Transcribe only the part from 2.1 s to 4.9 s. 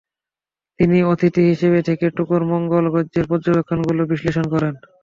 ট্যুকোর মঙ্গল গ্রহের পর্যবেক্ষণগুলো বিশ্লেষণ করেন।